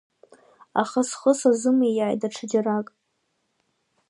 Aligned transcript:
Аха 0.81 1.01
схы 1.09 1.31
сзазымиааит 1.37 2.19
даҽаџьарак. 2.21 2.87